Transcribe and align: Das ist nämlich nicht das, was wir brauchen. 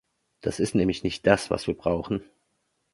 Das 0.41 0.59
ist 0.59 0.73
nämlich 0.73 1.03
nicht 1.03 1.27
das, 1.27 1.51
was 1.51 1.67
wir 1.67 1.77
brauchen. 1.77 2.23